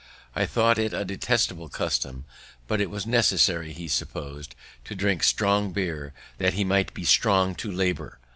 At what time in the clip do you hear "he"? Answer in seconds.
3.71-3.87, 6.55-6.63